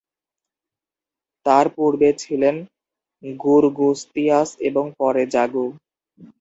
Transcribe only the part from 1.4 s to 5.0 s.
তার পূর্বে ছিলেন গুরগুস্তিয়াস এবং